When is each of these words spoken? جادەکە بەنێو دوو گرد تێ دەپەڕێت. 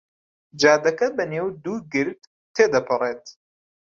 جادەکە 0.59 1.07
بەنێو 1.17 1.47
دوو 1.63 1.77
گرد 1.93 2.19
تێ 2.55 2.65
دەپەڕێت. 2.73 3.23